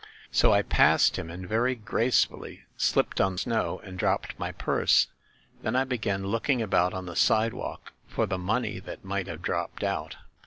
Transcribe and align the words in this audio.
So 0.31 0.51
I 0.51 0.63
passed 0.63 1.19
him, 1.19 1.29
and 1.29 1.47
very 1.47 1.75
gracefully 1.75 2.63
slipped 2.75 3.21
on 3.21 3.33
the 3.33 3.37
snow 3.37 3.81
and 3.83 3.99
dropped 3.99 4.33
my 4.39 4.51
purse. 4.51 5.09
Then 5.61 5.75
I 5.75 5.83
began 5.83 6.25
looking 6.25 6.59
about 6.59 6.95
on 6.95 7.05
the 7.05 7.15
sidewalk 7.15 7.93
for 8.07 8.25
the 8.25 8.39
money 8.39 8.79
that 8.79 9.05
might 9.05 9.27
have 9.27 9.43
dropped 9.43 9.83
out. 9.83 10.15